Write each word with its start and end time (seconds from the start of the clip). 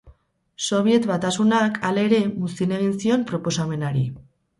Sobiet 0.67 1.03
Batasunak, 1.09 1.77
halere, 1.89 2.21
muzin 2.45 2.73
egin 2.79 2.95
zion 3.05 3.27
proposamenari. 3.33 4.03